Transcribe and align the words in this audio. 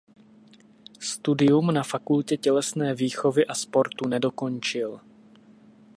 Studium 0.99 1.71
na 1.73 1.83
Fakultě 1.83 2.37
tělesné 2.37 2.95
výchovy 2.95 3.45
a 3.45 3.53
sportu 3.55 4.07
nedokončil. 4.07 5.01